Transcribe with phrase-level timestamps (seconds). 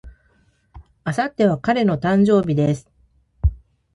[1.05, 2.89] 明後日は彼の誕生日です。